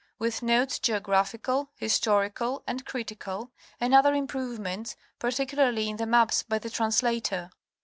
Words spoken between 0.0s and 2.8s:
With notes geographical, historical